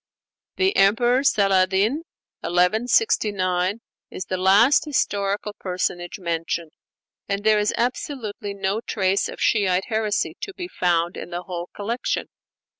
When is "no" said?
8.55-8.81